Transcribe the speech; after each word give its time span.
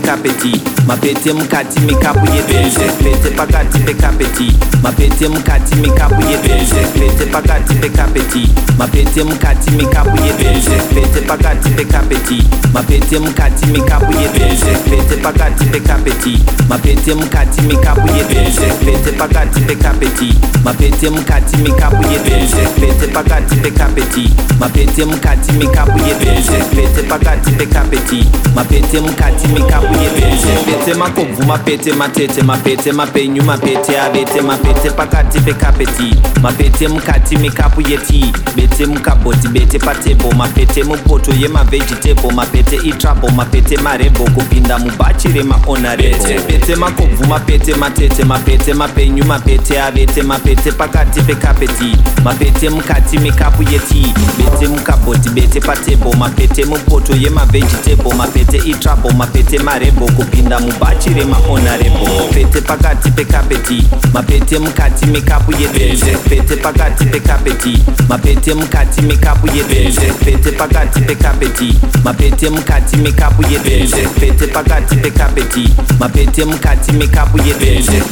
PK 0.00 0.71
mapete 0.92 1.32
mukati 1.32 1.80
mikapu 1.80 2.26
yebenze 2.36 2.84
pete 3.00 3.30
pakati 3.36 3.78
pekapeti 3.80 4.52
mapete 4.82 5.28
mukati 5.28 5.74
mikapu 5.76 6.20
yebenze 6.30 6.80
pete 6.94 7.24
pakati 7.32 7.74
pekapeti 7.80 8.50
mapete 8.78 9.24
mukati 9.24 9.70
mikapu 9.70 10.16
yebenze 10.26 10.76
pete 10.92 11.20
pakati 11.28 11.70
pekapeti 11.72 12.38
mapete 12.74 13.18
mukati 13.18 13.66
mikapu 13.72 14.12
yebenze 14.20 14.72
pete 14.84 15.16
pakati 15.24 15.64
pekapeti 15.64 16.34
mapete 16.68 17.14
mukati 17.16 17.62
mikapu 17.62 18.06
yebenze 18.16 18.66
pete 18.84 19.10
pakati 19.18 19.60
pekapeti 19.64 20.28
mapete 20.64 21.08
mukati 21.10 21.56
mikapu 21.56 22.02
yebenze 22.12 22.62
pete 22.76 23.06
pakati 23.16 23.56
pekapeti 23.56 24.24
mapete 24.60 25.04
mukati 25.04 25.52
mikapu 25.56 25.98
yebenze 26.08 26.58
pete 26.76 27.02
pakati 27.08 27.50
pekapeti 27.58 28.20
mapete 28.54 29.00
mukati 29.00 29.46
mikapu 29.52 29.92
yebenze 30.04 30.81
mapete 30.82 30.98
makobvu 30.98 31.42
mapete 31.46 31.92
matete 31.92 32.42
mapete 32.42 32.92
mapenyu 32.92 33.42
mapete 33.42 33.96
avete 34.00 34.40
mapete 34.42 34.90
pakati 34.90 35.40
pekapeti 35.40 36.16
mapete 36.42 36.88
mukati 36.88 37.36
mekapu 37.38 37.80
yeti 37.80 38.32
bete 38.56 38.86
mukabhodhi 38.86 39.48
bete 39.48 39.78
patebo 39.78 40.32
mapete 40.32 40.82
mupoto 40.84 41.30
yemavhegitebo 41.32 42.30
mapete 42.30 42.76
itrabo 42.76 43.28
mapete 43.28 43.76
marebho 43.76 44.24
kupinda 44.34 44.78
mubachi 44.78 45.28
remaonarebopete 45.28 46.76
makobvu 46.76 47.26
mapete 47.28 47.74
matete 47.74 48.24
mapete 48.24 48.74
mapenyu 48.74 49.24
mapete 49.24 49.80
avete 49.80 50.22
mapete 50.22 50.72
pakati 50.72 51.22
pekapeti 51.22 51.96
mapete 52.24 52.70
mukati 52.70 53.18
mekapu 53.18 53.62
yeti 53.62 54.12
bete 54.38 54.68
mukabhodhi 54.68 55.28
bete 55.30 55.60
patebo 55.60 56.12
mapete 56.14 56.64
mupoto 56.64 57.12
yemavhegitebo 57.16 58.12
mapete 58.12 58.56
itrabo 58.56 59.10
mapete 59.10 59.58
marebho 59.58 60.06
kupinda 60.06 60.58
mu 60.60 60.71
bachi 60.80 61.08
remaonarebo 61.14 62.28
pete 62.32 62.60
pakati 62.60 63.10
pekapeti 63.10 63.84
mapete 64.14 64.58
mukati 64.58 65.06
mekapu 65.06 65.52
yebenze 65.52 66.16
pete 66.28 66.56
pakati 66.56 67.04
pekapeti 67.06 67.84
mapete 68.08 68.54
mukati 68.54 69.02
mekapu 69.02 69.46
yebenze 69.56 70.12
pete 70.24 70.50
pakati 70.52 71.00
pekapeti 71.02 71.76
mapete 72.04 72.48
mukati 72.50 72.96
mekapu 72.96 73.42
yebenze 73.52 74.02
pete 74.20 74.46
pakati 74.46 74.96
pekapeti 74.96 75.70
mapete 76.00 76.44
mukati 76.44 76.92
mekapu 76.92 77.38
yebenze 77.38 78.02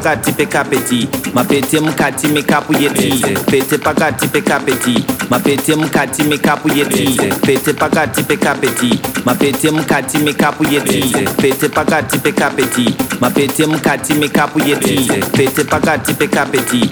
pakati 0.04 0.32
pekapeti 0.34 1.10
mapete 1.34 1.80
mkati 1.80 2.28
mekapu 2.28 2.74
yeti 2.74 3.10
pete 3.52 3.78
pakati 3.78 4.28
pekapeti 4.28 5.06
mapete 5.30 5.76
mkati 5.76 6.24
mekapu 6.24 6.70
yeti 6.70 7.22
pete 7.48 7.74
pakati 7.74 8.24
pekapeti 8.24 9.00
mapete 9.26 9.70
mkati 9.72 10.18
mekapu 10.20 10.64
yeti 10.64 11.16
pete 11.42 11.70
pakati 11.70 12.18
pekapeti 12.20 12.96
mapete 13.22 13.66
mkati 13.68 14.14
mekapu 14.14 14.60
yeti 14.60 15.12
pete 15.38 15.64
pakati 15.64 16.14
pekapeti 16.14 16.92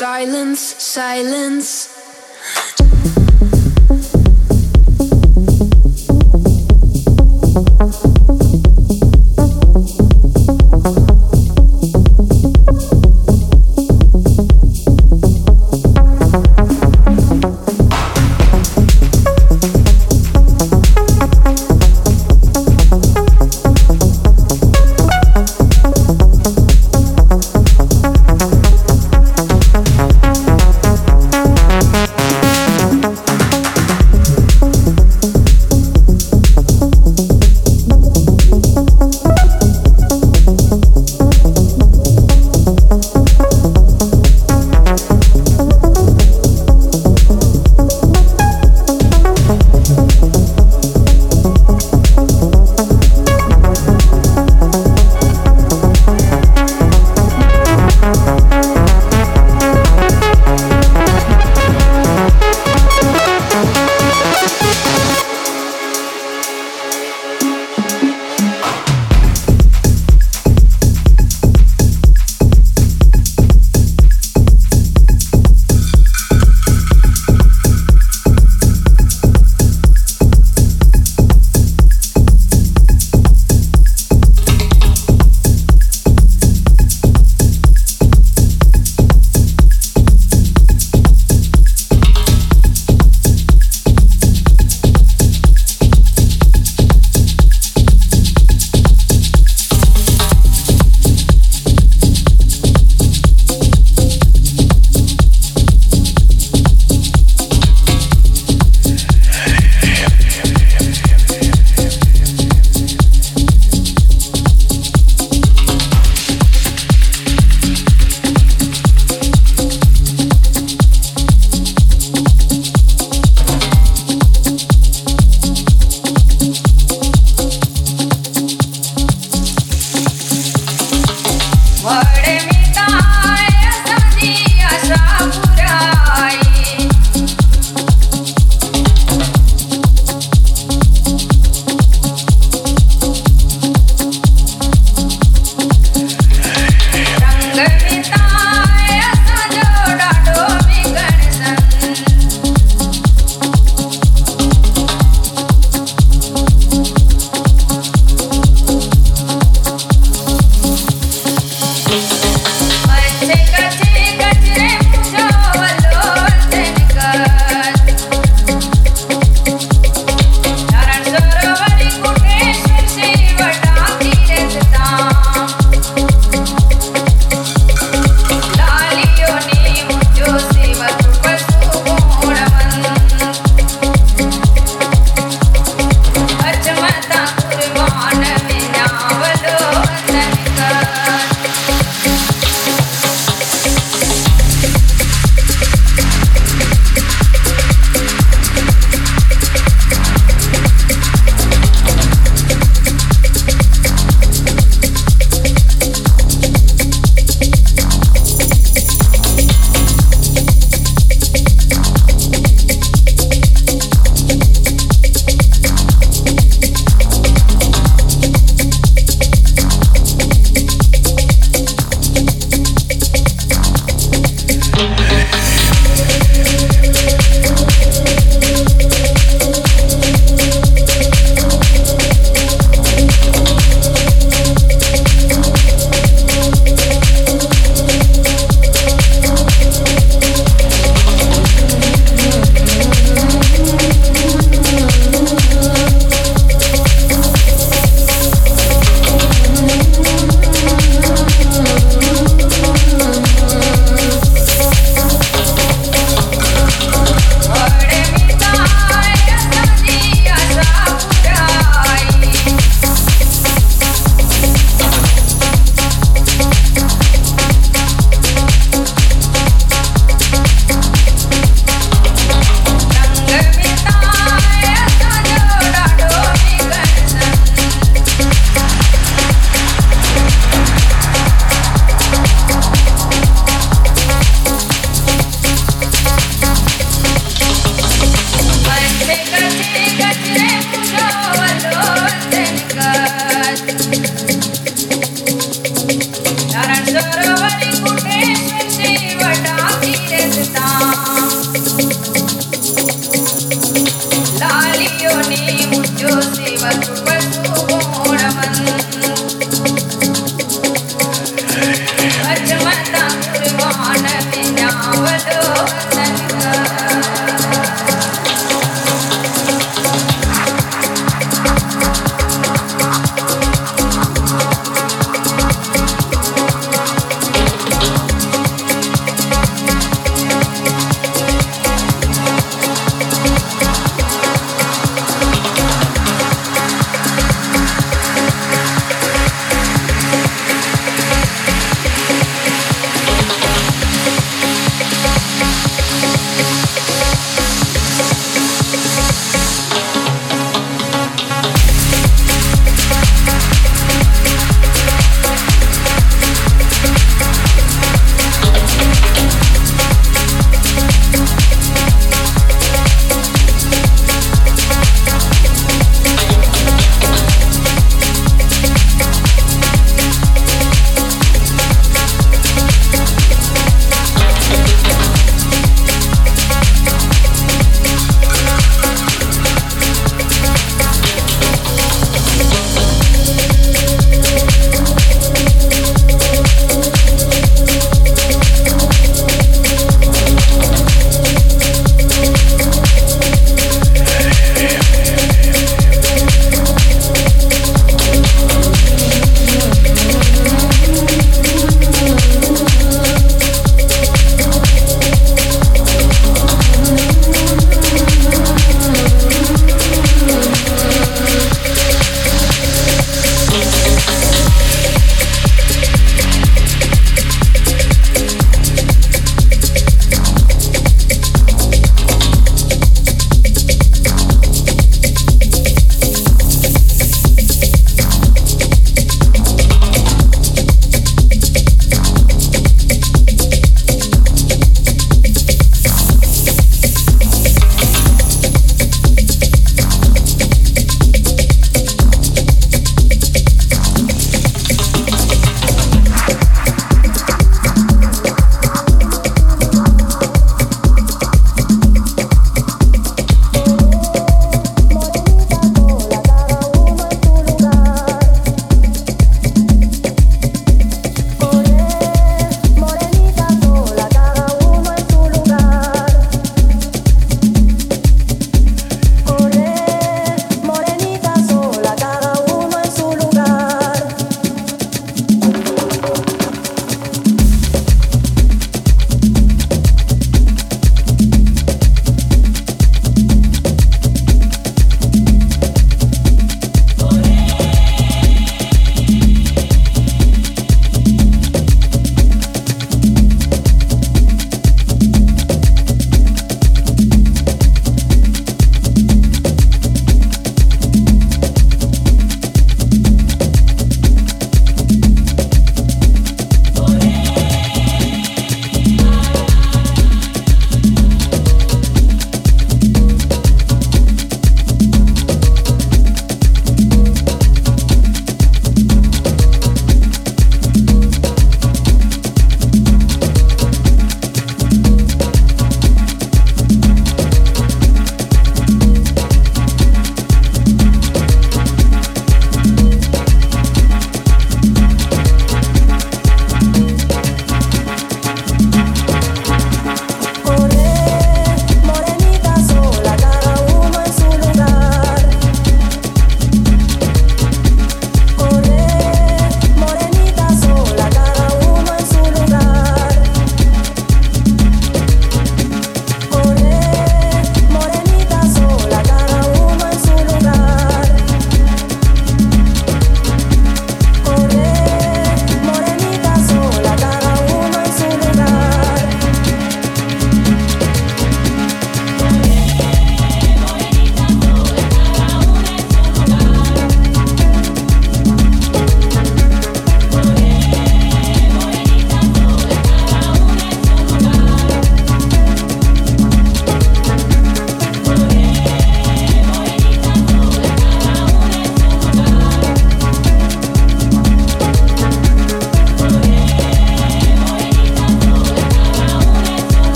silence, 0.00 0.60
silence. 0.60 1.85